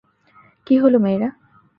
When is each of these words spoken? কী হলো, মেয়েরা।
কী 0.67 0.75
হলো, 0.79 0.97
মেয়েরা। 0.99 1.29